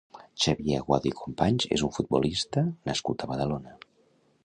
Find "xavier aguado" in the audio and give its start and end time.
0.43-1.09